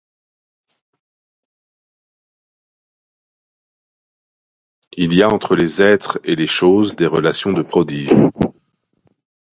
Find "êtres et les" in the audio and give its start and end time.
5.83-6.47